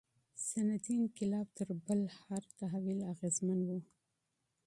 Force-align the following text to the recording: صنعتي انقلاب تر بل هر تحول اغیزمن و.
صنعتي 0.47 0.93
انقلاب 1.01 1.47
تر 1.57 1.65
بل 1.85 2.01
هر 2.19 2.41
تحول 2.59 2.99
اغیزمن 3.13 3.59
و. 3.67 3.79